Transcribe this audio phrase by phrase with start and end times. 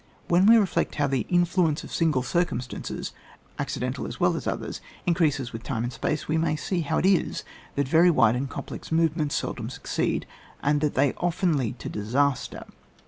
[0.29, 3.11] When we reflect how the influ ence of single circumstances
[3.59, 7.05] (accidental as well as others) increases with time and space, we may see how it
[7.05, 7.43] is
[7.75, 10.25] that very wide and complex movements seldom succeed,
[10.63, 12.65] and that they often lead to disaster.